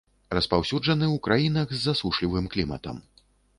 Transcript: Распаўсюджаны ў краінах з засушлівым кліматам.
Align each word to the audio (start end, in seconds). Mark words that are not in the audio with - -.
Распаўсюджаны 0.37 1.05
ў 1.15 1.23
краінах 1.27 1.67
з 1.77 1.83
засушлівым 1.85 2.51
кліматам. 2.57 2.95